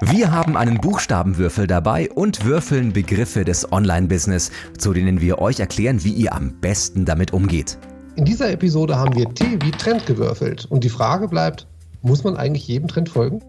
[0.00, 6.02] Wir haben einen Buchstabenwürfel dabei und würfeln Begriffe des Online-Business, zu denen wir euch erklären,
[6.02, 7.78] wie ihr am besten damit umgeht.
[8.16, 11.68] In dieser Episode haben wir T wie Trend gewürfelt und die Frage bleibt,
[12.02, 13.40] muss man eigentlich jedem Trend folgen?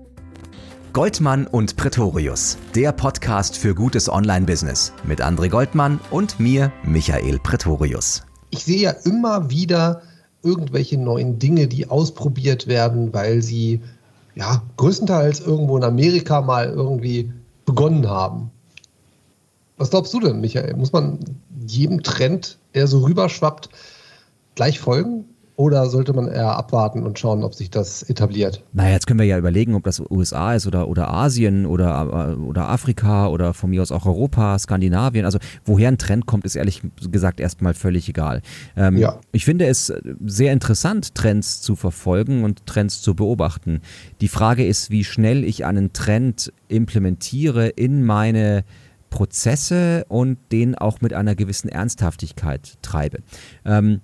[0.94, 8.24] Goldmann und Pretorius, der Podcast für gutes Online-Business mit André Goldmann und mir, Michael Pretorius.
[8.52, 10.04] Ich sehe ja immer wieder
[10.44, 13.82] irgendwelche neuen Dinge, die ausprobiert werden, weil sie
[14.36, 17.32] ja, größtenteils irgendwo in Amerika mal irgendwie
[17.66, 18.52] begonnen haben.
[19.78, 20.76] Was glaubst du denn, Michael?
[20.76, 21.20] Muss man
[21.68, 23.70] jedem Trend, der so rüberschwappt,
[24.56, 25.26] gleich folgen?
[25.58, 28.62] Oder sollte man eher abwarten und schauen, ob sich das etabliert?
[28.74, 32.68] Naja, jetzt können wir ja überlegen, ob das USA ist oder, oder Asien oder, oder
[32.68, 35.24] Afrika oder von mir aus auch Europa, Skandinavien.
[35.24, 38.42] Also woher ein Trend kommt, ist ehrlich gesagt erstmal völlig egal.
[38.76, 39.20] Ähm, ja.
[39.32, 39.94] Ich finde es
[40.26, 43.82] sehr interessant, Trends zu verfolgen und Trends zu beobachten.
[44.20, 48.66] Die Frage ist, wie schnell ich einen Trend implementiere in meine
[49.10, 53.20] Prozesse und den auch mit einer gewissen Ernsthaftigkeit treibe.
[53.64, 54.02] Ähm,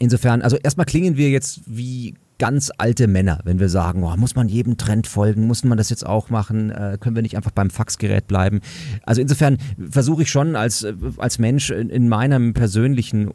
[0.00, 4.34] Insofern, also erstmal klingen wir jetzt wie ganz alte Männer, wenn wir sagen, oh, muss
[4.34, 7.50] man jedem Trend folgen, muss man das jetzt auch machen, äh, können wir nicht einfach
[7.50, 8.60] beim Faxgerät bleiben.
[9.04, 9.58] Also insofern
[9.90, 10.86] versuche ich schon als,
[11.18, 13.30] als Mensch in, in, meinem persönlichen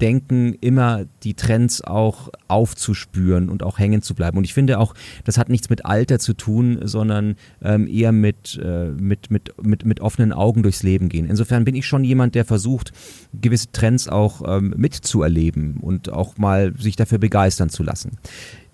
[0.00, 4.38] Denken immer die Trends auch aufzuspüren und auch hängen zu bleiben.
[4.38, 8.58] Und ich finde auch, das hat nichts mit Alter zu tun, sondern ähm, eher mit,
[8.64, 11.26] äh, mit, mit, mit, mit offenen Augen durchs Leben gehen.
[11.28, 12.92] Insofern bin ich schon jemand, der versucht,
[13.38, 18.12] gewisse Trends auch ähm, mitzuerleben und auch mal sich dafür begeistern zu lassen.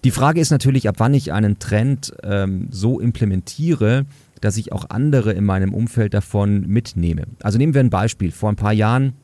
[0.05, 4.05] Die Frage ist natürlich, ab wann ich einen Trend ähm, so implementiere,
[4.43, 7.23] dass ich auch andere in meinem Umfeld davon mitnehme.
[7.43, 8.31] Also nehmen wir ein Beispiel.
[8.31, 9.15] Vor ein paar Jahren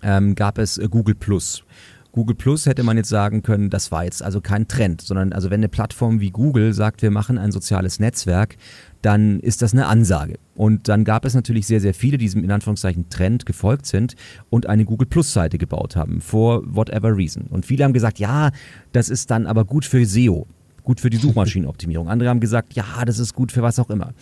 [0.00, 1.64] ähm, gab es äh, Google Plus.
[2.12, 5.50] Google Plus hätte man jetzt sagen können, das war jetzt also kein Trend, sondern also
[5.50, 8.56] wenn eine Plattform wie Google sagt, wir machen ein soziales Netzwerk,
[9.02, 10.38] dann ist das eine Ansage.
[10.54, 14.16] Und dann gab es natürlich sehr, sehr viele, die diesem in Anführungszeichen Trend gefolgt sind
[14.50, 17.44] und eine Google Plus Seite gebaut haben, for whatever reason.
[17.44, 18.50] Und viele haben gesagt, ja,
[18.92, 20.46] das ist dann aber gut für SEO,
[20.82, 22.08] gut für die Suchmaschinenoptimierung.
[22.08, 24.12] Andere haben gesagt, ja, das ist gut für was auch immer.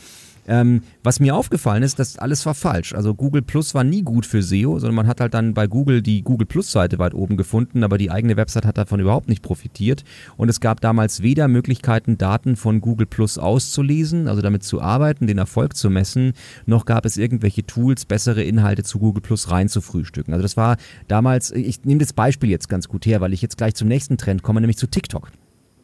[0.46, 2.94] Ähm, was mir aufgefallen ist, dass alles war falsch.
[2.94, 6.02] Also Google Plus war nie gut für SEO, sondern man hat halt dann bei Google
[6.02, 9.42] die Google Plus Seite weit oben gefunden, aber die eigene Website hat davon überhaupt nicht
[9.42, 10.04] profitiert.
[10.36, 15.26] Und es gab damals weder Möglichkeiten, Daten von Google Plus auszulesen, also damit zu arbeiten,
[15.26, 16.32] den Erfolg zu messen,
[16.66, 20.32] noch gab es irgendwelche Tools, bessere Inhalte zu Google Plus rein zu frühstücken.
[20.32, 20.76] Also das war
[21.08, 24.16] damals, ich nehme das Beispiel jetzt ganz gut her, weil ich jetzt gleich zum nächsten
[24.16, 25.30] Trend komme, nämlich zu TikTok.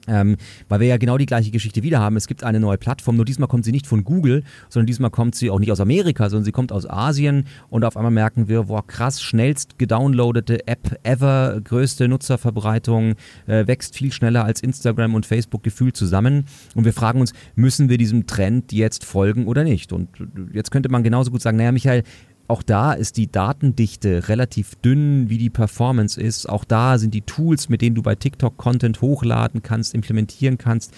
[0.09, 0.37] Ähm,
[0.69, 2.17] weil wir ja genau die gleiche Geschichte wieder haben.
[2.17, 5.35] Es gibt eine neue Plattform, nur diesmal kommt sie nicht von Google, sondern diesmal kommt
[5.35, 8.65] sie auch nicht aus Amerika, sondern sie kommt aus Asien und auf einmal merken wir,
[8.65, 13.15] boah, krass, schnellst gedownloadete App ever, größte Nutzerverbreitung,
[13.47, 16.47] äh, wächst viel schneller als Instagram und Facebook gefühlt zusammen.
[16.75, 19.93] Und wir fragen uns, müssen wir diesem Trend jetzt folgen oder nicht?
[19.93, 20.09] Und
[20.53, 22.03] jetzt könnte man genauso gut sagen, naja, Michael,
[22.49, 26.49] auch da ist die Datendichte relativ dünn, wie die Performance ist.
[26.49, 30.93] Auch da sind die Tools, mit denen du bei TikTok Content hochladen kannst, implementieren kannst,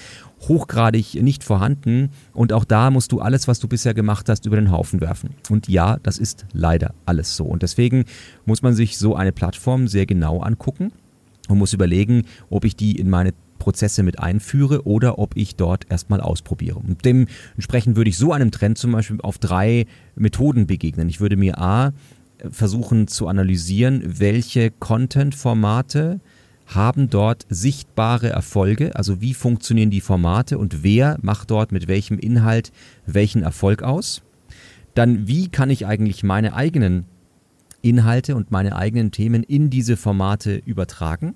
[0.48, 2.10] hochgradig nicht vorhanden.
[2.32, 5.30] Und auch da musst du alles, was du bisher gemacht hast, über den Haufen werfen.
[5.50, 7.44] Und ja, das ist leider alles so.
[7.44, 8.04] Und deswegen
[8.46, 10.92] muss man sich so eine Plattform sehr genau angucken
[11.48, 13.32] und muss überlegen, ob ich die in meine
[13.64, 16.78] Prozesse mit einführe oder ob ich dort erstmal ausprobiere.
[16.78, 19.86] Und dementsprechend würde ich so einem Trend zum Beispiel auf drei
[20.16, 21.08] Methoden begegnen.
[21.08, 21.94] Ich würde mir A
[22.50, 26.20] versuchen zu analysieren, welche Content-Formate
[26.66, 32.18] haben dort sichtbare Erfolge, also wie funktionieren die Formate und wer macht dort mit welchem
[32.18, 32.70] Inhalt
[33.06, 34.20] welchen Erfolg aus.
[34.94, 37.06] Dann, wie kann ich eigentlich meine eigenen
[37.80, 41.34] Inhalte und meine eigenen Themen in diese Formate übertragen?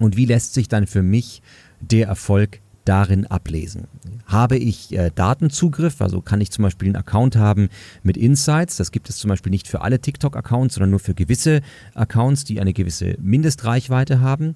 [0.00, 1.42] Und wie lässt sich dann für mich
[1.80, 3.86] der Erfolg darin ablesen?
[4.26, 7.68] Habe ich äh, Datenzugriff, also kann ich zum Beispiel einen Account haben
[8.02, 11.62] mit Insights, das gibt es zum Beispiel nicht für alle TikTok-Accounts, sondern nur für gewisse
[11.94, 14.54] Accounts, die eine gewisse Mindestreichweite haben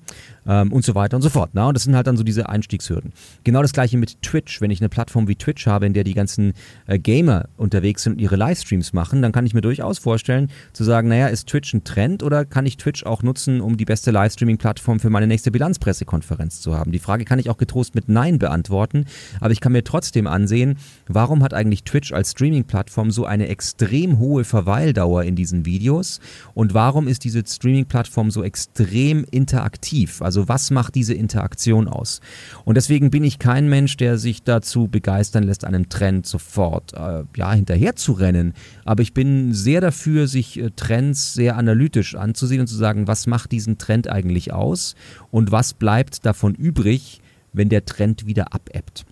[0.48, 1.50] ähm, und so weiter und so fort.
[1.52, 1.68] Na?
[1.68, 3.12] Und das sind halt dann so diese Einstiegshürden.
[3.44, 4.60] Genau das gleiche mit Twitch.
[4.60, 6.54] Wenn ich eine Plattform wie Twitch habe, in der die ganzen
[6.86, 10.84] äh, Gamer unterwegs sind und ihre Livestreams machen, dann kann ich mir durchaus vorstellen, zu
[10.84, 14.10] sagen, naja, ist Twitch ein Trend oder kann ich Twitch auch nutzen, um die beste
[14.10, 16.92] Livestreaming-Plattform für meine nächste Bilanzpressekonferenz zu haben?
[16.92, 19.04] Die Frage kann ich auch getrost mit Nein beantworten,
[19.40, 24.18] aber ich kann mir trotzdem ansehen, warum hat eigentlich Twitch als Streaming-Plattform so eine extrem
[24.18, 26.20] hohe Verweildauer in diesen Videos
[26.54, 30.22] und warum ist diese Streaming-Plattform so extrem interaktiv?
[30.22, 32.20] Also also was macht diese Interaktion aus?
[32.64, 37.24] Und deswegen bin ich kein Mensch, der sich dazu begeistern lässt, einem Trend sofort äh,
[37.36, 37.92] ja, hinterher.
[38.84, 43.26] Aber ich bin sehr dafür, sich äh, Trends sehr analytisch anzusehen und zu sagen, was
[43.26, 44.94] macht diesen Trend eigentlich aus
[45.32, 47.20] und was bleibt davon übrig,
[47.52, 49.04] wenn der Trend wieder abebbt.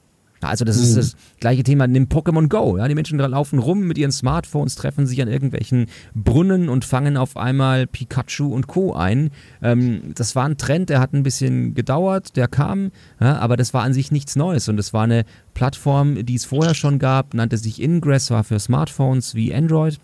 [0.49, 0.83] Also das mhm.
[0.85, 2.77] ist das gleiche Thema, nimm Pokémon Go.
[2.79, 2.89] Ja?
[2.89, 7.37] Die Menschen laufen rum mit ihren Smartphones, treffen sich an irgendwelchen Brunnen und fangen auf
[7.37, 8.95] einmal Pikachu und Co.
[8.95, 9.31] ein.
[9.63, 12.91] Ähm, das war ein Trend, der hat ein bisschen gedauert, der kam,
[13.21, 16.45] ja, aber das war an sich nichts Neues und es war eine Plattform, die es
[16.45, 19.99] vorher schon gab, nannte sich Ingress, war für Smartphones wie Android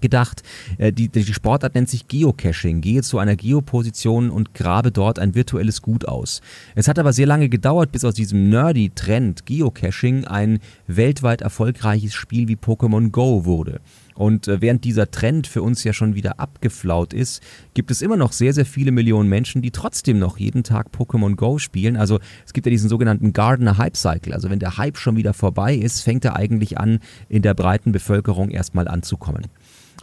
[0.00, 0.42] gedacht.
[0.78, 2.80] Äh, die, die Sportart nennt sich Geocaching.
[2.80, 6.40] Gehe zu einer Geoposition und grabe dort ein virtuelles Gut aus.
[6.74, 12.14] Es hat aber sehr lange gedauert, bis aus diesem nerdy Trend Geocaching ein weltweit erfolgreiches
[12.14, 13.80] Spiel wie Pokémon Go wurde.
[14.18, 17.40] Und äh, während dieser Trend für uns ja schon wieder abgeflaut ist,
[17.74, 21.36] gibt es immer noch sehr, sehr viele Millionen Menschen, die trotzdem noch jeden Tag Pokémon
[21.36, 21.96] Go spielen.
[21.96, 24.34] Also es gibt ja diesen sogenannten Gardener Hype Cycle.
[24.34, 26.98] Also wenn der Hype schon wieder vorbei ist, fängt er eigentlich an,
[27.28, 29.46] in der breiten Bevölkerung erstmal anzukommen.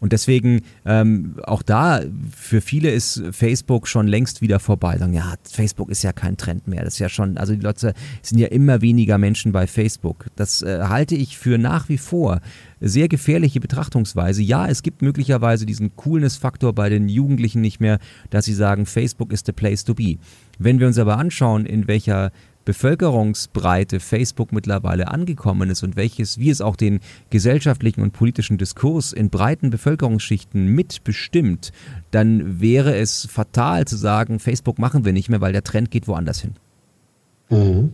[0.02, 2.02] Und deswegen ähm, auch da,
[2.36, 4.98] für viele ist Facebook schon längst wieder vorbei.
[4.98, 6.84] Sagen, ja, Facebook ist ja kein Trend mehr.
[6.84, 10.26] Das ist ja schon, also die Leute sind ja immer weniger Menschen bei Facebook.
[10.36, 12.42] Das äh, halte ich für nach wie vor
[12.82, 14.42] sehr gefährliche Betrachtungsweise.
[14.44, 18.00] Ja, es gibt möglicherweise diesen Coolness-Faktor bei den Jugendlichen nicht mehr,
[18.30, 20.18] dass sie sagen, Facebook ist the place to be.
[20.60, 22.32] Wenn wir uns aber anschauen, in welcher
[22.66, 29.14] Bevölkerungsbreite Facebook mittlerweile angekommen ist und welches, wie es auch den gesellschaftlichen und politischen Diskurs
[29.14, 31.72] in breiten Bevölkerungsschichten mitbestimmt,
[32.12, 36.08] dann wäre es fatal zu sagen, Facebook machen wir nicht mehr, weil der Trend geht
[36.08, 36.56] woanders hin.
[37.50, 37.94] Mhm.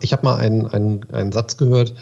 [0.00, 1.94] Ich habe mal einen, einen, einen Satz gehört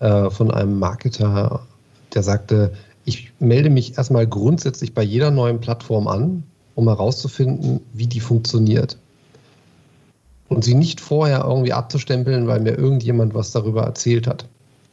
[0.00, 1.66] äh, von einem Marketer,
[2.14, 2.72] der sagte,
[3.04, 6.42] ich melde mich erstmal grundsätzlich bei jeder neuen Plattform an,
[6.74, 8.98] um herauszufinden, wie die funktioniert
[10.48, 14.46] und sie nicht vorher irgendwie abzustempeln, weil mir irgendjemand was darüber erzählt hat.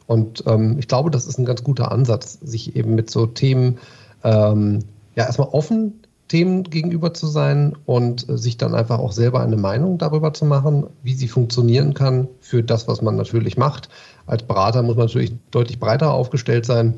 [0.06, 3.78] Und ähm, ich glaube, das ist ein ganz guter Ansatz, sich eben mit so Themen,
[4.22, 4.84] ähm,
[5.16, 5.94] ja, erstmal offen
[6.28, 10.44] Themen gegenüber zu sein und äh, sich dann einfach auch selber eine Meinung darüber zu
[10.44, 13.88] machen, wie sie funktionieren kann für das, was man natürlich macht.
[14.26, 16.94] Als Berater muss man natürlich deutlich breiter aufgestellt sein,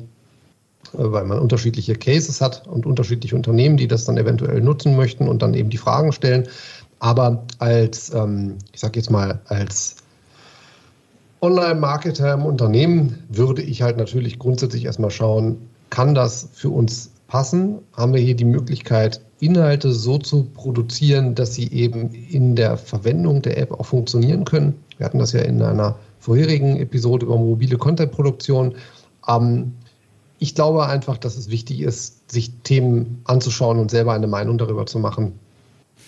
[0.93, 5.27] äh, weil man unterschiedliche Cases hat und unterschiedliche Unternehmen, die das dann eventuell nutzen möchten
[5.27, 6.47] und dann eben die Fragen stellen.
[6.99, 9.95] Aber als, ähm, ich sage jetzt mal, als
[11.41, 15.57] Online-Marketer im Unternehmen würde ich halt natürlich grundsätzlich erstmal schauen,
[15.89, 17.79] kann das für uns passen?
[17.93, 23.41] Haben wir hier die Möglichkeit, Inhalte so zu produzieren, dass sie eben in der Verwendung
[23.41, 24.75] der App auch funktionieren können?
[24.97, 28.75] Wir hatten das ja in einer vorherigen Episode über mobile Content-Produktion.
[29.27, 29.73] Ähm,
[30.39, 34.85] ich glaube einfach, dass es wichtig ist, sich Themen anzuschauen und selber eine Meinung darüber
[34.85, 35.33] zu machen,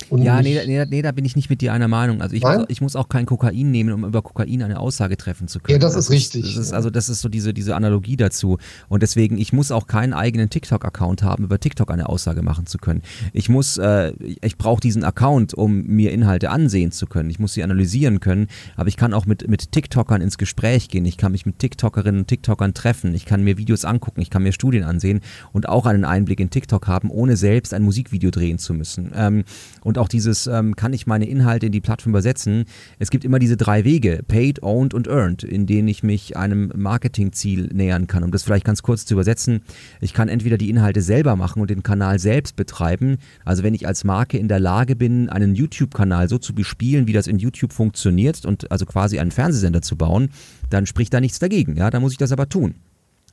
[0.10, 2.22] und ja, nee, nee, nee, da bin ich nicht mit dir einer Meinung.
[2.22, 5.48] Also ich, muss, ich muss, auch kein Kokain nehmen, um über Kokain eine Aussage treffen
[5.48, 5.74] zu können.
[5.74, 6.44] Ja, das, das ist richtig.
[6.44, 8.58] das ist, also das ist so diese, diese Analogie dazu.
[8.90, 12.78] Und deswegen, ich muss auch keinen eigenen TikTok-Account haben, über TikTok eine Aussage machen zu
[12.78, 13.02] können.
[13.34, 17.30] Ich muss, äh, ich brauche diesen Account, um mir Inhalte ansehen zu können.
[17.30, 21.06] Ich muss sie analysieren können, aber ich kann auch mit, mit TikTokern ins Gespräch gehen.
[21.06, 23.14] Ich kann mich mit TikTokerinnen und TikTokern treffen.
[23.14, 24.22] Ich kann mir Videos angucken.
[24.22, 25.22] Ich kann mir Studien ansehen
[25.52, 29.12] und auch einen Einblick in TikTok haben, ohne selbst ein Musikvideo drehen zu müssen.
[29.16, 29.44] Ähm,
[29.82, 32.66] und auch dieses, ähm, kann ich meine Inhalte in die Plattform übersetzen?
[33.00, 36.72] Es gibt immer diese drei Wege, paid, owned und earned, in denen ich mich einem
[36.76, 38.24] Marketingziel nähern kann.
[38.24, 39.62] Um das vielleicht ganz kurz zu übersetzen,
[40.00, 43.18] ich kann entweder die Inhalte selber machen und den Kanal selbst betreiben.
[43.46, 47.14] Also wenn ich als Marke in der Lage bin, einen YouTube-Kanal so zu bespielen, wie
[47.14, 50.30] das in YouTube funktioniert und also quasi einen Fernsehsender zu bauen,
[50.70, 51.76] dann spricht da nichts dagegen.
[51.78, 52.76] Ja, dann muss ich das aber tun.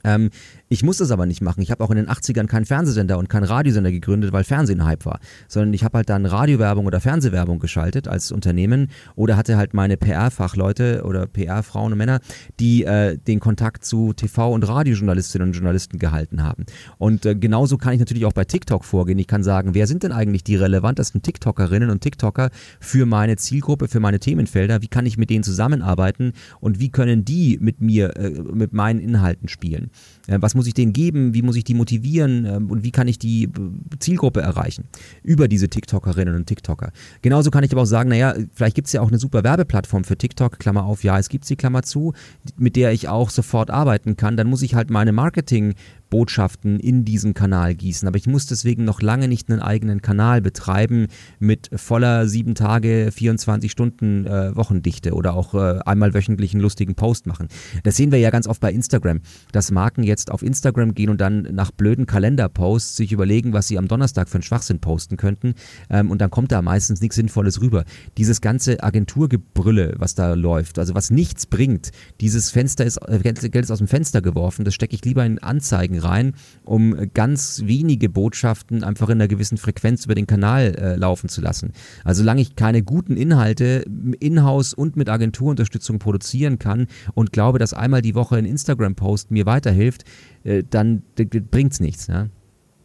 [0.04, 0.30] Ähm,
[0.68, 1.62] ich muss das aber nicht machen.
[1.62, 5.06] Ich habe auch in den 80ern keinen Fernsehsender und keinen Radiosender gegründet, weil Fernsehen Hype
[5.06, 5.18] war.
[5.48, 9.96] Sondern ich habe halt dann Radiowerbung oder Fernsehwerbung geschaltet als Unternehmen oder hatte halt meine
[9.96, 12.20] PR-Fachleute oder PR-Frauen und Männer,
[12.60, 16.66] die äh, den Kontakt zu TV- und Radiojournalistinnen und Journalisten gehalten haben.
[16.98, 19.18] Und äh, genauso kann ich natürlich auch bei TikTok vorgehen.
[19.18, 23.88] Ich kann sagen, wer sind denn eigentlich die relevantesten TikTokerinnen und TikToker für meine Zielgruppe,
[23.88, 24.82] für meine Themenfelder?
[24.82, 29.00] Wie kann ich mit denen zusammenarbeiten und wie können die mit mir, äh, mit meinen
[29.00, 29.87] Inhalten spielen?
[30.26, 31.34] Äh, was muss ich denen geben?
[31.34, 32.44] Wie muss ich die motivieren?
[32.44, 33.50] Ähm, und wie kann ich die äh,
[33.98, 34.84] Zielgruppe erreichen?
[35.22, 36.92] Über diese TikTokerinnen und TikToker.
[37.22, 40.04] Genauso kann ich aber auch sagen, naja, vielleicht gibt es ja auch eine super Werbeplattform
[40.04, 42.12] für TikTok, Klammer auf, ja, es gibt sie, Klammer zu,
[42.56, 44.36] mit der ich auch sofort arbeiten kann.
[44.36, 45.74] Dann muss ich halt meine Marketing-
[46.10, 48.08] Botschaften in diesen Kanal gießen.
[48.08, 53.10] Aber ich muss deswegen noch lange nicht einen eigenen Kanal betreiben mit voller sieben Tage,
[53.12, 57.48] 24 Stunden äh, Wochendichte oder auch äh, einmal wöchentlich einen lustigen Post machen.
[57.82, 59.20] Das sehen wir ja ganz oft bei Instagram,
[59.52, 63.78] dass Marken jetzt auf Instagram gehen und dann nach blöden Kalenderposts sich überlegen, was sie
[63.78, 65.54] am Donnerstag für einen Schwachsinn posten könnten.
[65.90, 67.84] Ähm, und dann kommt da meistens nichts Sinnvolles rüber.
[68.16, 73.42] Dieses ganze Agenturgebrülle, was da läuft, also was nichts bringt, dieses Fenster ist, äh, Geld
[73.42, 78.08] ist aus dem Fenster geworfen, das stecke ich lieber in Anzeigen rein, um ganz wenige
[78.08, 81.72] Botschaften einfach in einer gewissen Frequenz über den Kanal äh, laufen zu lassen.
[82.04, 83.84] Also solange ich keine guten Inhalte
[84.20, 89.46] in-house und mit Agenturunterstützung produzieren kann und glaube, dass einmal die Woche ein Instagram-Post mir
[89.46, 90.04] weiterhilft,
[90.44, 91.02] äh, dann
[91.50, 92.06] bringt es nichts.
[92.06, 92.28] Ja?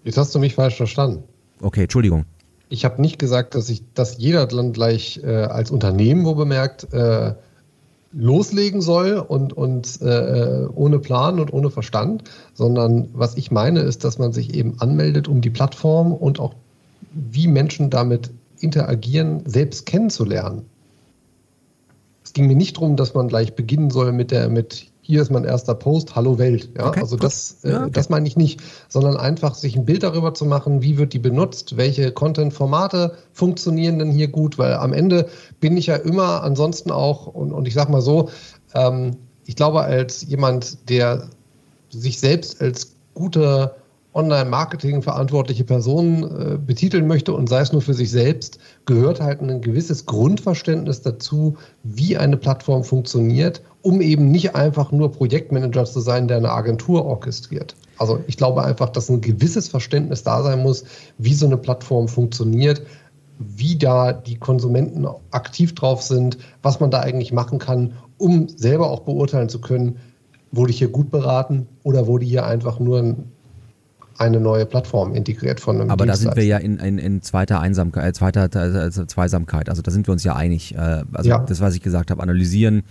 [0.03, 1.23] Jetzt hast du mich falsch verstanden.
[1.61, 2.25] Okay, Entschuldigung.
[2.69, 6.91] Ich habe nicht gesagt, dass ich, dass jeder dann gleich äh, als Unternehmen, wo bemerkt,
[6.91, 7.33] äh,
[8.13, 14.03] loslegen soll und, und äh, ohne Plan und ohne Verstand, sondern was ich meine ist,
[14.03, 16.53] dass man sich eben anmeldet, um die Plattform und auch
[17.11, 20.63] wie Menschen damit interagieren, selbst kennenzulernen.
[22.23, 25.31] Es ging mir nicht darum, dass man gleich beginnen soll mit der mit hier ist
[25.31, 26.69] mein erster Post, hallo Welt.
[26.77, 27.91] Ja, okay, also das, äh, ja, okay.
[27.91, 31.19] das meine ich nicht, sondern einfach sich ein Bild darüber zu machen, wie wird die
[31.19, 35.27] benutzt, welche Content-Formate funktionieren denn hier gut, weil am Ende
[35.59, 38.29] bin ich ja immer ansonsten auch, und, und ich sag mal so,
[38.73, 41.27] ähm, ich glaube, als jemand, der
[41.89, 43.75] sich selbst als guter
[44.13, 49.41] Online-Marketing verantwortliche Personen äh, betiteln möchte und sei es nur für sich selbst, gehört halt
[49.41, 55.99] ein gewisses Grundverständnis dazu, wie eine Plattform funktioniert, um eben nicht einfach nur Projektmanager zu
[55.99, 57.75] sein, der eine Agentur orchestriert.
[57.97, 60.83] Also ich glaube einfach, dass ein gewisses Verständnis da sein muss,
[61.17, 62.81] wie so eine Plattform funktioniert,
[63.39, 68.89] wie da die Konsumenten aktiv drauf sind, was man da eigentlich machen kann, um selber
[68.89, 69.97] auch beurteilen zu können,
[70.51, 73.32] wurde ich hier gut beraten oder wurde hier einfach nur ein
[74.17, 77.59] eine neue Plattform integriert von einem Aber da sind wir ja in, in, in zweiter
[77.59, 79.69] Einsamkeit, äh, zweiter also Zweisamkeit.
[79.69, 80.75] Also da sind wir uns ja einig.
[80.75, 81.39] Äh, also ja.
[81.39, 82.83] das, was ich gesagt habe, analysieren,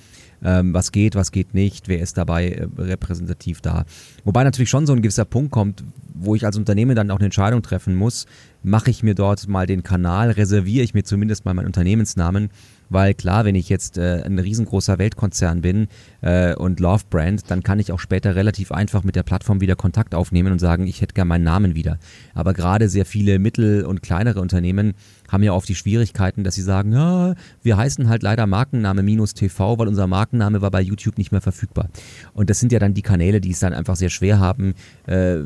[0.45, 3.85] ähm, was geht, was geht nicht, wer ist dabei äh, repräsentativ da.
[4.25, 7.27] Wobei natürlich schon so ein gewisser Punkt kommt, wo ich als Unternehmen dann auch eine
[7.27, 8.27] Entscheidung treffen muss,
[8.63, 12.51] mache ich mir dort mal den Kanal, reserviere ich mir zumindest mal meinen Unternehmensnamen
[12.93, 15.89] weil klar, wenn ich jetzt äh, ein riesengroßer Weltkonzern bin
[16.21, 19.77] äh, und Love Brand, dann kann ich auch später relativ einfach mit der Plattform wieder
[19.77, 21.99] Kontakt aufnehmen und sagen, ich hätte gerne meinen Namen wieder.
[22.35, 24.95] Aber gerade sehr viele mittel- und kleinere Unternehmen
[25.33, 29.33] haben ja oft die Schwierigkeiten, dass sie sagen, ja, wir heißen halt leider Markenname minus
[29.33, 31.89] TV, weil unser Markenname war bei YouTube nicht mehr verfügbar.
[32.35, 34.75] Und das sind ja dann die Kanäle, die es dann einfach sehr schwer haben,
[35.07, 35.39] äh,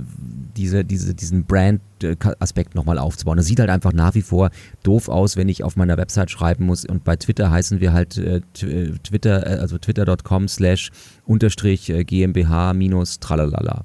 [0.57, 3.37] diese, diese, diesen Brand-Aspekt nochmal aufzubauen.
[3.37, 4.51] Das sieht halt einfach nach wie vor
[4.83, 8.19] doof aus, wenn ich auf meiner Website schreiben muss und bei Twitter heißen wir halt
[8.19, 10.91] äh, äh Twitter, äh, also twitter.com slash
[11.25, 13.85] unterstrich äh, GmbH minus tralalala.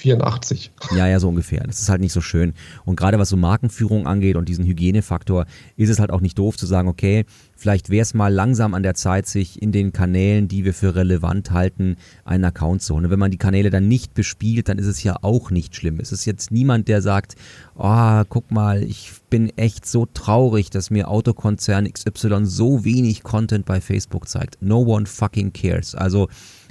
[0.00, 0.72] 84.
[0.96, 1.62] Ja, ja, so ungefähr.
[1.66, 2.54] Das ist halt nicht so schön.
[2.84, 6.56] Und gerade was so Markenführung angeht und diesen Hygienefaktor, ist es halt auch nicht doof
[6.56, 10.48] zu sagen, okay, vielleicht wäre es mal langsam an der Zeit, sich in den Kanälen,
[10.48, 13.04] die wir für relevant halten, einen Account zu holen.
[13.04, 16.00] Und wenn man die Kanäle dann nicht bespielt, dann ist es ja auch nicht schlimm.
[16.00, 17.36] Es ist jetzt niemand, der sagt,
[17.76, 23.66] oh, guck mal, ich bin echt so traurig, dass mir Autokonzern XY so wenig Content
[23.66, 24.56] bei Facebook zeigt.
[24.62, 25.94] No one fucking cares.
[25.94, 26.28] Also,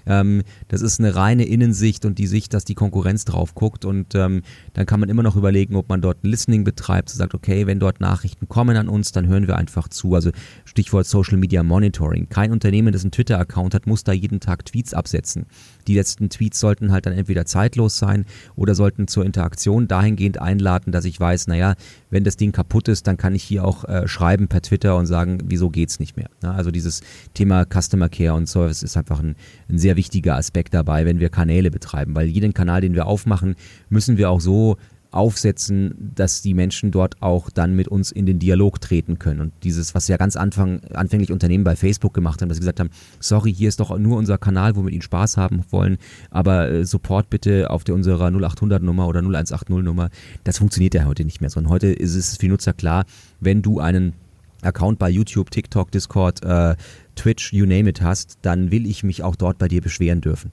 [0.09, 4.15] ähm, das ist eine reine Innensicht und die Sicht, dass die Konkurrenz drauf guckt und
[4.15, 4.41] ähm,
[4.73, 7.79] dann kann man immer noch überlegen, ob man dort ein Listening betreibt, sagt, okay, wenn
[7.79, 10.15] dort Nachrichten kommen an uns, dann hören wir einfach zu.
[10.15, 10.31] Also
[10.65, 12.27] Stichwort Social Media Monitoring.
[12.27, 15.45] Kein Unternehmen, das einen Twitter-Account hat, muss da jeden Tag Tweets absetzen.
[15.89, 20.91] Die letzten Tweets sollten halt dann entweder zeitlos sein oder sollten zur Interaktion dahingehend einladen,
[20.91, 21.73] dass ich weiß, naja,
[22.11, 25.07] wenn das Ding kaputt ist, dann kann ich hier auch äh, schreiben per Twitter und
[25.07, 26.29] sagen, wieso geht's nicht mehr.
[26.43, 27.01] Ja, also dieses
[27.33, 29.35] Thema Customer Care und Service ist einfach ein,
[29.67, 33.55] ein sehr wichtiger Aspekt dabei, wenn wir Kanäle betreiben, weil jeden Kanal, den wir aufmachen,
[33.89, 34.77] müssen wir auch so
[35.11, 39.41] aufsetzen, dass die Menschen dort auch dann mit uns in den Dialog treten können.
[39.41, 42.79] Und dieses, was ja ganz Anfang, anfänglich Unternehmen bei Facebook gemacht haben, dass sie gesagt
[42.79, 45.97] haben, sorry, hier ist doch nur unser Kanal, wo wir Ihnen Spaß haben wollen,
[46.29, 50.09] aber äh, Support bitte auf der unserer 0800 Nummer oder 0180 Nummer.
[50.43, 53.05] Das funktioniert ja heute nicht mehr, sondern heute ist es für Nutzer klar,
[53.39, 54.13] wenn du einen
[54.61, 56.75] Account bei YouTube, TikTok, Discord, äh,
[57.15, 60.51] Twitch, you name it hast, dann will ich mich auch dort bei dir beschweren dürfen.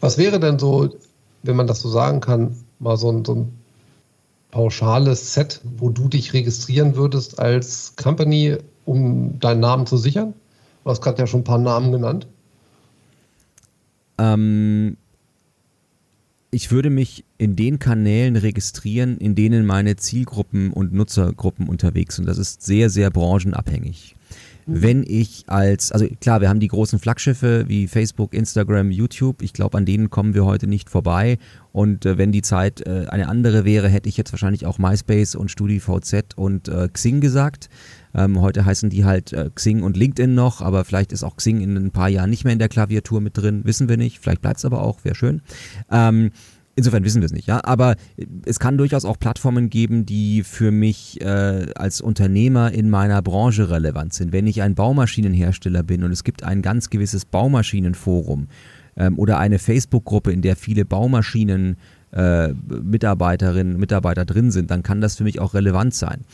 [0.00, 0.94] Was wäre denn so,
[1.42, 3.52] wenn man das so sagen kann, mal so ein, so ein
[4.50, 10.34] pauschales Set, wo du dich registrieren würdest als Company, um deinen Namen zu sichern?
[10.84, 12.26] Du hast gerade ja schon ein paar Namen genannt.
[14.18, 14.96] Ähm,
[16.50, 22.26] ich würde mich in den Kanälen registrieren, in denen meine Zielgruppen und Nutzergruppen unterwegs sind.
[22.26, 24.15] Das ist sehr, sehr branchenabhängig.
[24.68, 29.40] Wenn ich als, also klar, wir haben die großen Flaggschiffe wie Facebook, Instagram, YouTube.
[29.42, 31.38] Ich glaube, an denen kommen wir heute nicht vorbei.
[31.70, 35.36] Und äh, wenn die Zeit äh, eine andere wäre, hätte ich jetzt wahrscheinlich auch MySpace
[35.36, 37.68] und StudiVZ und äh, Xing gesagt.
[38.12, 41.60] Ähm, heute heißen die halt äh, Xing und LinkedIn noch, aber vielleicht ist auch Xing
[41.60, 44.18] in ein paar Jahren nicht mehr in der Klaviatur mit drin, wissen wir nicht.
[44.18, 45.42] Vielleicht bleibt es aber auch, wäre schön.
[45.92, 46.30] Ähm,
[46.78, 47.60] Insofern wissen wir es nicht, ja.
[47.64, 47.96] Aber
[48.44, 53.70] es kann durchaus auch Plattformen geben, die für mich äh, als Unternehmer in meiner Branche
[53.70, 54.32] relevant sind.
[54.32, 58.48] Wenn ich ein Baumaschinenhersteller bin und es gibt ein ganz gewisses Baumaschinenforum,
[58.96, 61.76] ähm, oder eine Facebook-Gruppe, in der viele Baumaschinen
[62.12, 66.24] äh, Mitarbeiterinnen, Mitarbeiter drin sind, dann kann das für mich auch relevant sein.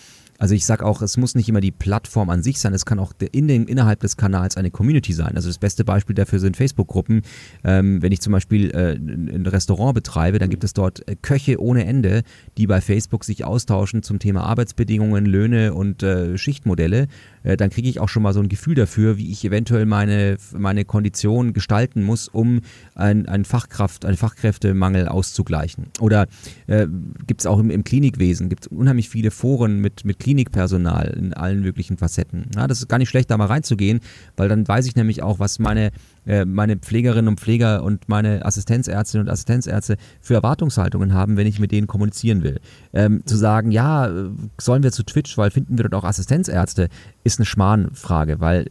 [0.43, 2.99] Also ich sage auch, es muss nicht immer die Plattform an sich sein, es kann
[2.99, 5.37] auch in dem, innerhalb des Kanals eine Community sein.
[5.37, 7.23] Also das beste Beispiel dafür sind Facebook-Gruppen.
[7.63, 11.61] Ähm, wenn ich zum Beispiel äh, ein Restaurant betreibe, dann gibt es dort äh, Köche
[11.61, 12.25] ohne Ende,
[12.59, 17.07] die bei Facebook sich austauschen zum Thema Arbeitsbedingungen, Löhne und äh, Schichtmodelle.
[17.45, 20.39] Äh, dann kriege ich auch schon mal so ein Gefühl dafür, wie ich eventuell meine,
[20.59, 22.63] meine Kondition gestalten muss, um
[22.97, 25.87] einen, einen Fachkraft, einen Fachkräftemangel auszugleichen.
[26.01, 26.27] Oder
[26.67, 26.89] äh,
[27.29, 31.09] gibt es auch im, im Klinikwesen, gibt es unheimlich viele Foren mit, mit Klinik Klinikpersonal
[31.09, 32.47] in allen möglichen Facetten.
[32.57, 34.01] Ja, das ist gar nicht schlecht, da mal reinzugehen,
[34.35, 35.91] weil dann weiß ich nämlich auch, was meine,
[36.27, 41.59] äh, meine Pflegerinnen und Pfleger und meine Assistenzärztinnen und Assistenzärzte für Erwartungshaltungen haben, wenn ich
[41.59, 42.61] mit denen kommunizieren will.
[42.95, 44.11] Ähm, zu sagen, ja,
[44.59, 46.89] sollen wir zu Twitch, weil finden wir dort auch Assistenzärzte,
[47.25, 48.67] ist eine Schmarrnfrage, weil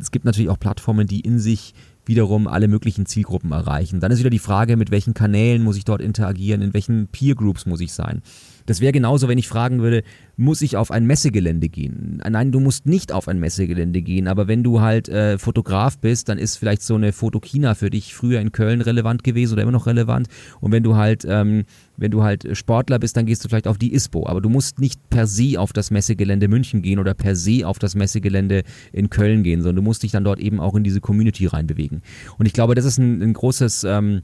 [0.00, 1.74] es gibt natürlich auch Plattformen, die in sich
[2.06, 4.00] wiederum alle möglichen Zielgruppen erreichen.
[4.00, 7.34] Dann ist wieder die Frage, mit welchen Kanälen muss ich dort interagieren, in welchen Peer
[7.34, 8.22] Groups muss ich sein.
[8.66, 10.02] Das wäre genauso, wenn ich fragen würde,
[10.36, 12.22] muss ich auf ein Messegelände gehen?
[12.28, 16.28] Nein, du musst nicht auf ein Messegelände gehen, aber wenn du halt äh, Fotograf bist,
[16.28, 19.72] dann ist vielleicht so eine Fotokina für dich früher in Köln relevant gewesen oder immer
[19.72, 20.28] noch relevant.
[20.60, 21.64] Und wenn du halt, ähm,
[21.96, 24.26] wenn du halt Sportler bist, dann gehst du vielleicht auf die ISPO.
[24.26, 27.78] Aber du musst nicht per se auf das Messegelände München gehen oder per se auf
[27.78, 31.00] das Messegelände in Köln gehen, sondern du musst dich dann dort eben auch in diese
[31.00, 32.02] Community reinbewegen.
[32.38, 34.22] Und ich glaube, das ist ein, ein großes ähm,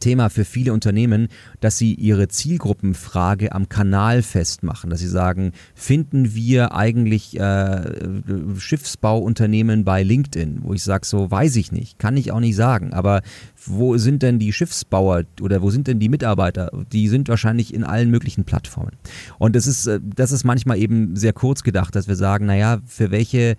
[0.00, 1.28] Thema für viele Unternehmen,
[1.60, 7.82] dass sie ihre Zielgruppenfrage am Kanal festmachen, dass sie sagen, finden wir eigentlich äh,
[8.58, 12.92] Schiffsbauunternehmen bei LinkedIn, wo ich sage, so weiß ich nicht, kann ich auch nicht sagen,
[12.92, 13.22] aber
[13.64, 16.70] wo sind denn die Schiffsbauer oder wo sind denn die Mitarbeiter?
[16.92, 18.92] Die sind wahrscheinlich in allen möglichen Plattformen.
[19.38, 22.80] Und das ist, äh, das ist manchmal eben sehr kurz gedacht, dass wir sagen, naja,
[22.86, 23.56] für welche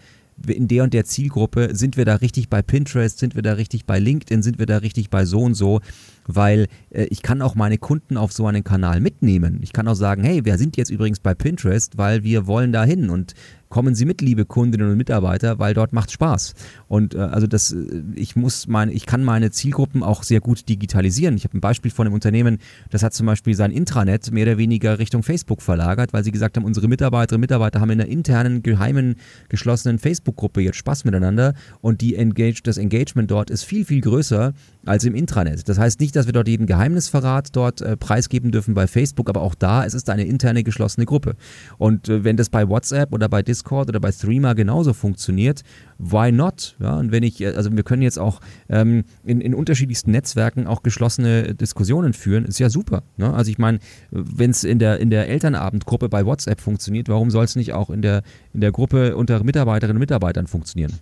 [0.48, 3.86] in der und der Zielgruppe, sind wir da richtig bei Pinterest, sind wir da richtig
[3.86, 5.80] bei LinkedIn, sind wir da richtig bei so und so,
[6.28, 9.60] weil äh, ich kann auch meine Kunden auf so einen Kanal mitnehmen.
[9.62, 12.84] Ich kann auch sagen, hey, wir sind jetzt übrigens bei Pinterest, weil wir wollen da
[12.84, 13.34] hin und
[13.74, 16.54] kommen Sie mit, liebe Kundinnen und Mitarbeiter, weil dort macht Spaß.
[16.88, 20.70] Und äh, also das, äh, ich muss meine, ich kann meine Zielgruppen auch sehr gut
[20.70, 21.36] digitalisieren.
[21.38, 22.60] Ich habe ein Beispiel von einem Unternehmen,
[22.92, 26.56] das hat zum Beispiel sein Intranet mehr oder weniger Richtung Facebook verlagert, weil sie gesagt
[26.56, 29.16] haben, unsere Mitarbeiterinnen und Mitarbeiter haben in einer internen, geheimen,
[29.50, 34.54] geschlossenen Facebook-Gruppe jetzt Spaß miteinander und die Engage, das Engagement dort ist viel, viel größer
[34.86, 35.68] als im Intranet.
[35.68, 39.42] Das heißt nicht, dass wir dort jeden Geheimnisverrat dort äh, preisgeben dürfen bei Facebook, aber
[39.42, 41.36] auch da, es ist eine interne geschlossene Gruppe.
[41.78, 45.62] Und äh, wenn das bei WhatsApp oder bei Discord oder bei Threema genauso funktioniert,
[45.98, 46.76] why not?
[46.80, 50.68] Ja, und wenn ich, äh, also wir können jetzt auch ähm, in, in unterschiedlichsten Netzwerken
[50.68, 53.04] auch geschlossene Diskussionen führen, ist ja super.
[53.18, 53.34] Ne?
[53.34, 53.80] Also ich meine,
[54.12, 57.90] wenn es in der, in der Elternabendgruppe bei WhatsApp funktioniert, warum soll es nicht auch
[57.90, 58.24] in der,
[58.54, 60.94] in der Gruppe unter Mitarbeiterinnen und Mitarbeitern funktionieren?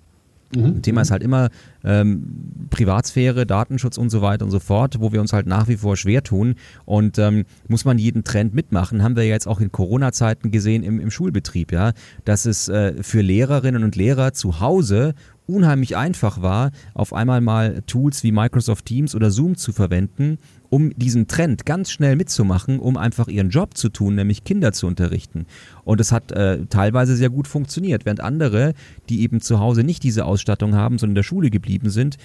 [0.56, 0.82] Mhm.
[0.82, 1.50] Thema ist halt immer
[1.84, 5.78] ähm, Privatsphäre, Datenschutz und so weiter und so fort, wo wir uns halt nach wie
[5.78, 6.56] vor schwer tun.
[6.86, 11.00] Und ähm, muss man jeden Trend mitmachen, haben wir jetzt auch in Corona-Zeiten gesehen im,
[11.00, 11.94] im Schulbetrieb, ja,
[12.26, 15.14] dass es äh, für Lehrerinnen und Lehrer zu Hause
[15.52, 20.38] unheimlich einfach war, auf einmal mal Tools wie Microsoft Teams oder Zoom zu verwenden,
[20.70, 24.88] um diesen Trend ganz schnell mitzumachen, um einfach ihren Job zu tun, nämlich Kinder zu
[24.88, 25.46] unterrichten.
[25.84, 28.74] Und es hat äh, teilweise sehr gut funktioniert, während andere,
[29.10, 32.18] die eben zu Hause nicht diese Ausstattung haben, sondern in der Schule geblieben sind,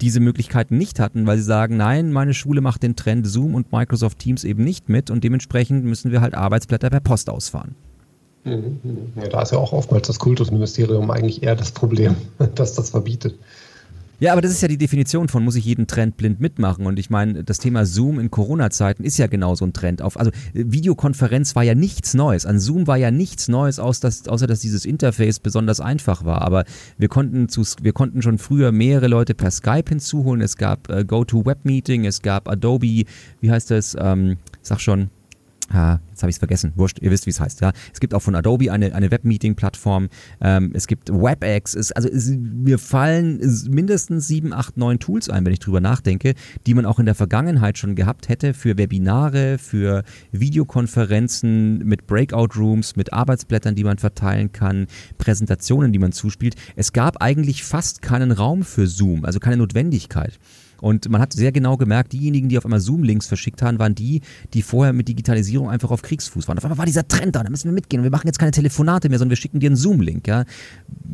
[0.00, 3.70] diese Möglichkeiten nicht hatten, weil sie sagen, nein, meine Schule macht den Trend Zoom und
[3.72, 7.74] Microsoft Teams eben nicht mit und dementsprechend müssen wir halt Arbeitsblätter per Post ausfahren.
[8.44, 8.80] Mhm.
[9.16, 12.16] Ja, da ist ja auch oftmals das Kultusministerium eigentlich eher das Problem,
[12.54, 13.34] dass das verbietet.
[14.20, 16.84] Ja, aber das ist ja die Definition von, muss ich jeden Trend blind mitmachen?
[16.84, 20.02] Und ich meine, das Thema Zoom in Corona-Zeiten ist ja genau so ein Trend.
[20.02, 22.44] Auf, also Videokonferenz war ja nichts Neues.
[22.44, 26.42] An Zoom war ja nichts Neues, außer dass, außer dass dieses Interface besonders einfach war.
[26.42, 26.64] Aber
[26.98, 30.42] wir konnten, zu, wir konnten schon früher mehrere Leute per Skype hinzuholen.
[30.42, 33.04] Es gab äh, GoToWebMeeting, es gab Adobe,
[33.40, 33.96] wie heißt das?
[33.98, 35.08] Ähm, sag schon,
[35.72, 36.72] Ha, jetzt habe ich es vergessen.
[36.74, 37.60] Wurscht, ihr wisst, wie es heißt.
[37.60, 40.08] Ja, es gibt auch von Adobe eine, eine Webmeeting-Plattform.
[40.40, 41.74] Ähm, es gibt WebEx.
[41.74, 46.34] Es, also es, mir fallen mindestens sieben, acht, neun Tools ein, wenn ich drüber nachdenke,
[46.66, 50.02] die man auch in der Vergangenheit schon gehabt hätte für Webinare, für
[50.32, 56.56] Videokonferenzen mit Breakout-Rooms, mit Arbeitsblättern, die man verteilen kann, Präsentationen, die man zuspielt.
[56.74, 60.38] Es gab eigentlich fast keinen Raum für Zoom, also keine Notwendigkeit.
[60.80, 64.20] Und man hat sehr genau gemerkt, diejenigen, die auf einmal Zoom-Links verschickt haben, waren die,
[64.54, 66.58] die vorher mit Digitalisierung einfach auf Kriegsfuß waren.
[66.58, 68.02] Auf einmal war dieser Trend da, da müssen wir mitgehen.
[68.02, 70.26] Wir machen jetzt keine Telefonate mehr, sondern wir schicken dir einen Zoom-Link.
[70.26, 70.44] Ja,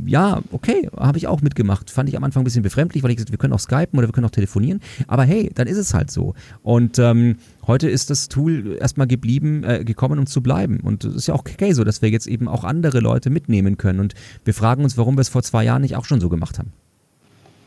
[0.05, 1.91] ja okay, habe ich auch mitgemacht.
[1.91, 4.09] Fand ich am Anfang ein bisschen befremdlich, weil ich gesagt wir können auch skypen oder
[4.09, 4.81] wir können auch telefonieren.
[5.07, 6.35] Aber hey, dann ist es halt so.
[6.63, 10.81] Und ähm, heute ist das Tool erstmal geblieben, äh, gekommen, um zu bleiben.
[10.81, 13.77] Und es ist ja auch okay so, dass wir jetzt eben auch andere Leute mitnehmen
[13.77, 14.01] können.
[14.01, 16.59] Und wir fragen uns, warum wir es vor zwei Jahren nicht auch schon so gemacht
[16.59, 16.73] haben.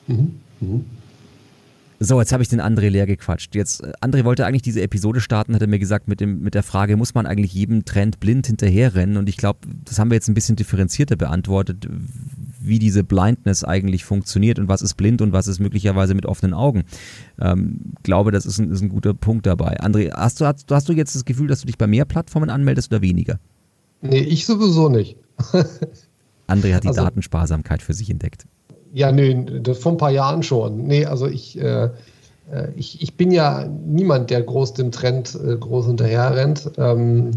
[0.07, 0.31] Mhm.
[0.61, 0.85] Mhm.
[2.01, 3.55] So, jetzt habe ich den André leer gequatscht.
[3.55, 6.55] Jetzt, äh, André wollte eigentlich diese Episode starten, hat er mir gesagt, mit, dem, mit
[6.55, 9.17] der Frage, muss man eigentlich jedem Trend blind hinterherrennen?
[9.17, 11.89] Und ich glaube, das haben wir jetzt ein bisschen differenzierter beantwortet,
[12.61, 16.53] wie diese Blindness eigentlich funktioniert und was ist blind und was ist möglicherweise mit offenen
[16.53, 16.85] Augen.
[17.37, 19.77] Ähm, glaube, das ist ein, ist ein guter Punkt dabei.
[19.81, 22.49] André, hast du, hast, hast du jetzt das Gefühl, dass du dich bei mehr Plattformen
[22.49, 23.39] anmeldest oder weniger?
[24.01, 25.17] Nee, ich sowieso nicht.
[26.47, 28.45] André hat die also, Datensparsamkeit für sich entdeckt.
[28.93, 30.87] Ja, nee, das vor ein paar Jahren schon.
[30.87, 31.89] Nee, also ich, äh,
[32.51, 36.71] äh, ich, ich bin ja niemand, der groß dem Trend äh, groß hinterher rennt.
[36.77, 37.31] Ähm,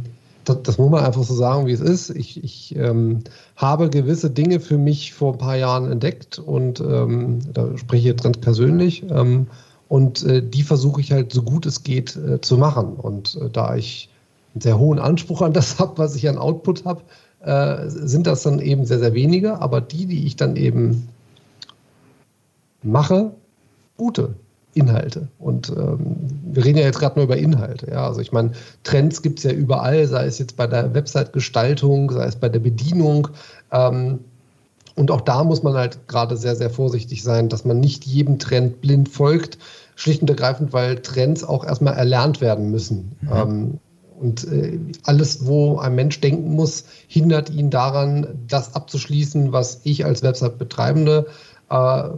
[0.45, 2.11] das, das, muss man einfach so sagen, wie es ist.
[2.11, 3.21] Ich, ich ähm,
[3.57, 8.07] habe gewisse Dinge für mich vor ein paar Jahren entdeckt und ähm, da spreche ich
[8.07, 9.05] jetzt ganz persönlich.
[9.11, 9.47] Ähm,
[9.88, 12.95] und äh, die versuche ich halt so gut es geht äh, zu machen.
[12.95, 14.09] Und äh, da ich
[14.55, 17.03] einen sehr hohen Anspruch an das habe, was ich an Output habe,
[17.41, 19.61] äh, sind das dann eben sehr, sehr wenige.
[19.61, 21.09] Aber die, die ich dann eben
[22.83, 23.33] mache
[23.97, 24.35] gute
[24.75, 25.29] Inhalte.
[25.38, 27.90] Und ähm, wir reden ja jetzt gerade nur über Inhalte.
[27.90, 28.07] Ja?
[28.07, 28.53] Also ich meine,
[28.85, 32.61] Trends gibt es ja überall, sei es jetzt bei der Website-Gestaltung, sei es bei der
[32.61, 33.29] Bedienung.
[33.71, 34.21] Ähm,
[34.95, 38.38] und auch da muss man halt gerade sehr, sehr vorsichtig sein, dass man nicht jedem
[38.38, 39.59] Trend blind folgt,
[39.95, 43.12] schlicht und ergreifend, weil Trends auch erstmal erlernt werden müssen.
[43.21, 43.31] Mhm.
[43.35, 43.79] Ähm,
[44.18, 50.05] und äh, alles, wo ein Mensch denken muss, hindert ihn daran, das abzuschließen, was ich
[50.05, 51.31] als Website-Betreibende äh,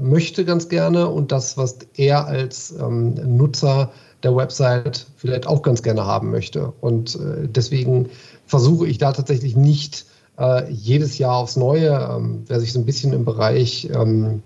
[0.01, 3.93] möchte ganz gerne und das, was er als ähm, Nutzer
[4.25, 6.73] der Website vielleicht auch ganz gerne haben möchte.
[6.81, 8.09] Und äh, deswegen
[8.47, 10.07] versuche ich da tatsächlich nicht
[10.39, 14.43] äh, jedes Jahr aufs Neue, ähm, wer sich so ein bisschen im Bereich ähm,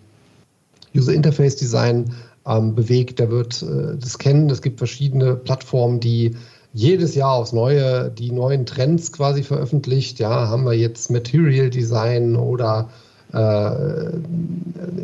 [0.95, 2.13] User Interface Design
[2.47, 4.51] ähm, bewegt, der wird äh, das kennen.
[4.51, 6.37] Es gibt verschiedene Plattformen, die
[6.75, 10.19] jedes Jahr aufs Neue die neuen Trends quasi veröffentlicht.
[10.19, 13.08] Ja, haben wir jetzt Material Design oder äh,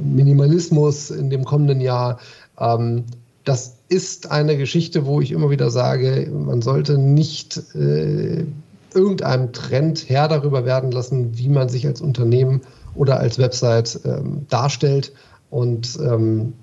[0.02, 2.18] Minimalismus in dem kommenden Jahr.
[2.58, 3.04] Ähm,
[3.44, 8.46] das ist eine Geschichte, wo ich immer wieder sage, man sollte nicht äh,
[8.94, 12.62] irgendeinem Trend Herr darüber werden lassen, wie man sich als Unternehmen
[12.94, 15.12] oder als Website ähm, darstellt.
[15.50, 16.54] Und ähm,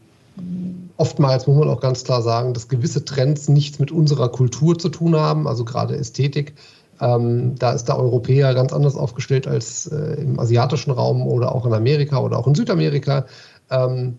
[0.98, 4.90] oftmals muss man auch ganz klar sagen, dass gewisse Trends nichts mit unserer Kultur zu
[4.90, 6.56] tun haben, also gerade Ästhetik,
[7.02, 11.66] ähm, da ist der Europäer ganz anders aufgestellt als äh, im asiatischen Raum oder auch
[11.66, 13.26] in Amerika oder auch in Südamerika.
[13.72, 14.16] Ähm,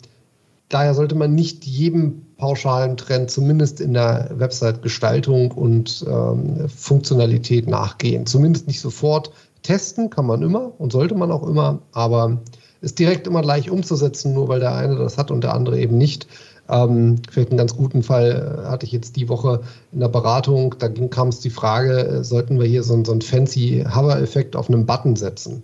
[0.68, 8.26] daher sollte man nicht jedem pauschalen Trend, zumindest in der Website-Gestaltung und ähm, Funktionalität nachgehen.
[8.26, 9.30] Zumindest nicht sofort.
[9.62, 12.40] Testen kann man immer und sollte man auch immer, aber
[12.80, 15.96] ist direkt immer gleich umzusetzen, nur weil der eine das hat und der andere eben
[15.96, 16.26] nicht.
[16.68, 20.74] Ähm, vielleicht einen ganz guten Fall äh, hatte ich jetzt die Woche in der Beratung.
[20.78, 24.68] Da kam es die Frage, äh, sollten wir hier so, so einen fancy Hover-Effekt auf
[24.68, 25.62] einem Button setzen?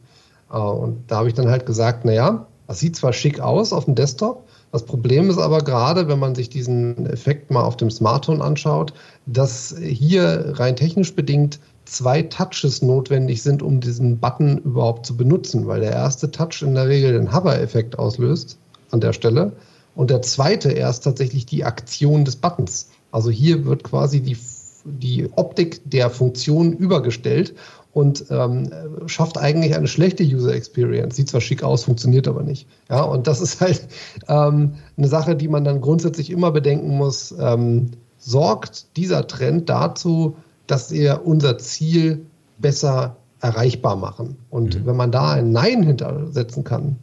[0.52, 3.86] Äh, und da habe ich dann halt gesagt, naja, das sieht zwar schick aus auf
[3.86, 7.90] dem Desktop, das Problem ist aber gerade, wenn man sich diesen Effekt mal auf dem
[7.90, 8.92] Smartphone anschaut,
[9.24, 15.66] dass hier rein technisch bedingt zwei Touches notwendig sind, um diesen Button überhaupt zu benutzen,
[15.66, 18.58] weil der erste Touch in der Regel den Hover-Effekt auslöst
[18.90, 19.52] an der Stelle
[19.98, 22.88] und der zweite erst tatsächlich die Aktion des Buttons.
[23.10, 24.36] Also hier wird quasi die,
[24.84, 27.56] die Optik der Funktion übergestellt
[27.94, 28.70] und ähm,
[29.06, 31.16] schafft eigentlich eine schlechte User Experience.
[31.16, 32.68] Sieht zwar schick aus, funktioniert aber nicht.
[32.88, 33.88] Ja, und das ist halt
[34.28, 37.34] ähm, eine Sache, die man dann grundsätzlich immer bedenken muss.
[37.36, 40.36] Ähm, sorgt dieser Trend dazu,
[40.68, 42.24] dass wir unser Ziel
[42.58, 44.36] besser erreichbar machen?
[44.48, 44.86] Und mhm.
[44.86, 46.96] wenn man da ein Nein hintersetzen kann,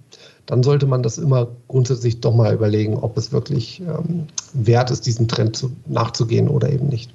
[0.45, 5.05] dann sollte man das immer grundsätzlich doch mal überlegen, ob es wirklich ähm, wert ist,
[5.05, 7.13] diesem Trend zu, nachzugehen oder eben nicht.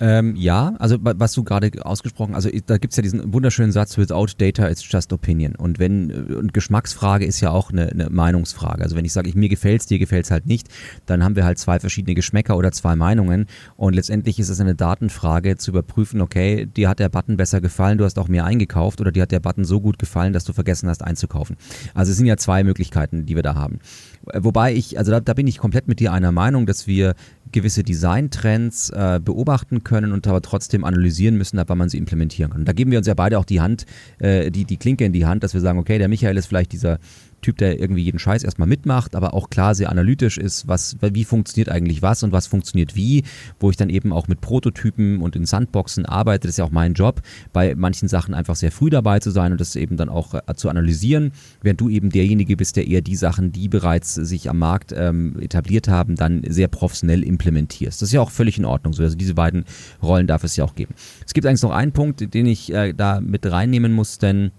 [0.00, 4.28] Ähm, ja, also was du gerade ausgesprochen, also da gibt's ja diesen wunderschönen Satz, without
[4.38, 5.54] data it's just opinion.
[5.54, 8.82] Und wenn, und Geschmacksfrage ist ja auch eine, eine Meinungsfrage.
[8.82, 10.68] Also wenn ich sage, ich, mir gefällt's, dir gefällt's halt nicht,
[11.04, 13.46] dann haben wir halt zwei verschiedene Geschmäcker oder zwei Meinungen.
[13.76, 17.98] Und letztendlich ist es eine Datenfrage zu überprüfen, okay, dir hat der Button besser gefallen,
[17.98, 20.54] du hast auch mehr eingekauft oder dir hat der Button so gut gefallen, dass du
[20.54, 21.56] vergessen hast einzukaufen.
[21.92, 23.80] Also es sind ja zwei Möglichkeiten, die wir da haben.
[24.22, 27.14] Wobei ich, also da, da bin ich komplett mit dir einer Meinung, dass wir
[27.52, 32.50] gewisse Designtrends äh, beobachten können und aber trotzdem analysieren müssen, ab wann man sie implementieren
[32.50, 32.60] kann.
[32.60, 33.86] Und da geben wir uns ja beide auch die Hand,
[34.18, 36.72] äh, die, die Klinke in die Hand, dass wir sagen, okay, der Michael ist vielleicht
[36.72, 36.98] dieser
[37.40, 41.24] Typ, der irgendwie jeden Scheiß erstmal mitmacht, aber auch klar sehr analytisch ist, was, wie
[41.24, 43.24] funktioniert eigentlich was und was funktioniert wie,
[43.58, 46.46] wo ich dann eben auch mit Prototypen und in Sandboxen arbeite.
[46.46, 47.22] Das ist ja auch mein Job,
[47.52, 50.54] bei manchen Sachen einfach sehr früh dabei zu sein und das eben dann auch äh,
[50.54, 54.58] zu analysieren, während du eben derjenige bist, der eher die Sachen, die bereits sich am
[54.58, 58.02] Markt ähm, etabliert haben, dann sehr professionell implementierst.
[58.02, 59.02] Das ist ja auch völlig in Ordnung so.
[59.02, 59.64] Also diese beiden
[60.02, 60.94] Rollen darf es ja auch geben.
[61.26, 64.50] Es gibt eigentlich noch einen Punkt, den ich äh, da mit reinnehmen muss, denn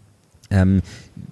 [0.51, 0.81] Ähm,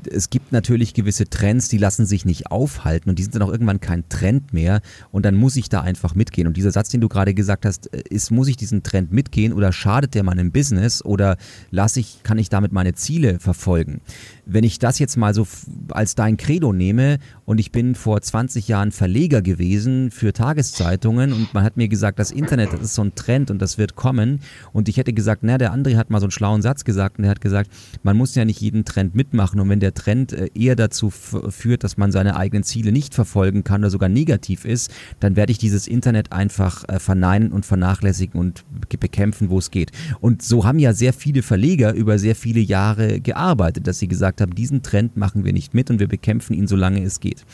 [0.09, 3.51] es gibt natürlich gewisse Trends, die lassen sich nicht aufhalten und die sind dann auch
[3.51, 6.47] irgendwann kein Trend mehr und dann muss ich da einfach mitgehen.
[6.47, 9.53] Und dieser Satz, den du gerade gesagt hast, äh, ist, muss ich diesen Trend mitgehen
[9.53, 11.37] oder schadet der meinem Business oder
[11.71, 14.01] lasse ich, kann ich damit meine Ziele verfolgen?
[14.51, 15.47] Wenn ich das jetzt mal so
[15.89, 21.53] als dein Credo nehme und ich bin vor 20 Jahren Verleger gewesen für Tageszeitungen und
[21.53, 24.39] man hat mir gesagt, das Internet, das ist so ein Trend und das wird kommen
[24.73, 27.25] und ich hätte gesagt, na, der André hat mal so einen schlauen Satz gesagt und
[27.25, 27.69] er hat gesagt,
[28.01, 31.83] man muss ja nicht jeden Trend mitmachen und wenn der Trend äh, eher dazu führt,
[31.83, 35.59] dass man seine eigenen Ziele nicht verfolgen kann oder sogar negativ ist, dann werde ich
[35.59, 38.65] dieses Internet einfach äh, verneinen und vernachlässigen und
[38.99, 39.91] bekämpfen, wo es geht.
[40.21, 44.38] Und so haben ja sehr viele Verleger über sehr viele Jahre gearbeitet, dass sie gesagt
[44.39, 47.45] gesagt haben, diesen Trend machen wir nicht mit und wir bekämpfen ihn, solange es geht.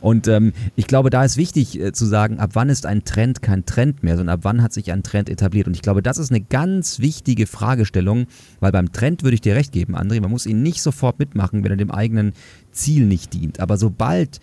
[0.00, 3.42] Und ähm, ich glaube, da ist wichtig äh, zu sagen, ab wann ist ein Trend
[3.42, 5.66] kein Trend mehr, sondern ab wann hat sich ein Trend etabliert.
[5.66, 8.26] Und ich glaube, das ist eine ganz wichtige Fragestellung,
[8.60, 11.64] weil beim Trend würde ich dir recht geben, André, man muss ihn nicht sofort mitmachen,
[11.64, 12.32] wenn er dem eigenen
[12.72, 13.60] Ziel nicht dient.
[13.60, 14.40] Aber sobald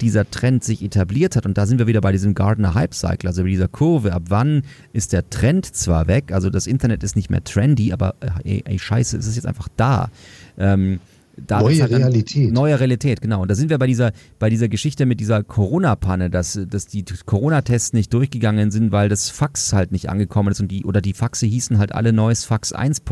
[0.00, 3.28] dieser Trend sich etabliert hat, und da sind wir wieder bei diesem Gardner Hype Cycle,
[3.28, 4.62] also bei dieser Kurve, ab wann
[4.92, 8.62] ist der Trend zwar weg, also das Internet ist nicht mehr trendy, aber äh, ey,
[8.66, 10.10] ey scheiße, es ist jetzt einfach da.
[10.58, 11.00] Ähm,
[11.48, 12.52] neue halt Realität.
[12.52, 13.42] Neue Realität, genau.
[13.42, 17.04] Und da sind wir bei dieser, bei dieser Geschichte mit dieser Corona-Panne, dass, dass die
[17.04, 21.12] Corona-Tests nicht durchgegangen sind, weil das Fax halt nicht angekommen ist und die, oder die
[21.12, 23.02] Faxe hießen halt alle neues Fax 1.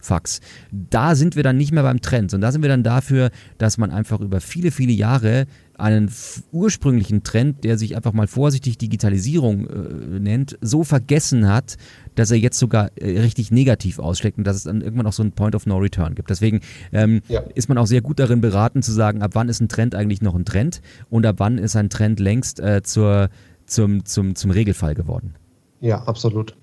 [0.00, 0.40] Fax.
[0.72, 3.78] Da sind wir dann nicht mehr beim Trend, und da sind wir dann dafür, dass
[3.78, 5.46] man einfach über viele, viele Jahre
[5.78, 6.10] einen
[6.52, 11.76] ursprünglichen Trend, der sich einfach mal vorsichtig Digitalisierung äh, nennt, so vergessen hat,
[12.14, 15.22] dass er jetzt sogar äh, richtig negativ ausschlägt und dass es dann irgendwann auch so
[15.22, 16.30] einen Point of No Return gibt.
[16.30, 16.60] Deswegen
[16.92, 17.40] ähm, ja.
[17.54, 20.22] ist man auch sehr gut darin beraten zu sagen, ab wann ist ein Trend eigentlich
[20.22, 23.28] noch ein Trend und ab wann ist ein Trend längst äh, zur,
[23.66, 25.34] zum, zum, zum Regelfall geworden.
[25.80, 26.56] Ja, absolut.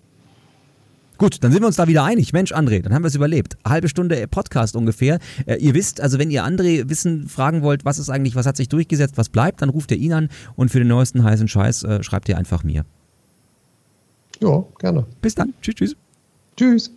[1.23, 2.33] Gut, dann sind wir uns da wieder einig.
[2.33, 3.55] Mensch, André, dann haben wir es überlebt.
[3.63, 5.19] Halbe Stunde Podcast ungefähr.
[5.45, 8.57] Äh, ihr wisst, also wenn ihr André wissen, fragen wollt, was ist eigentlich, was hat
[8.57, 11.83] sich durchgesetzt, was bleibt, dann ruft ihr ihn an und für den neuesten heißen Scheiß
[11.83, 12.83] äh, schreibt ihr einfach mir.
[14.41, 15.05] Ja, gerne.
[15.21, 15.53] Bis dann.
[15.61, 15.95] Tschüss, tschüss.
[16.57, 16.91] Tschüss.